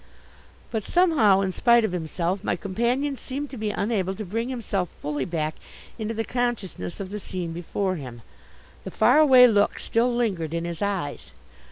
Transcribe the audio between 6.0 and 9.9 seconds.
the consciousness of the scene before him. The far away look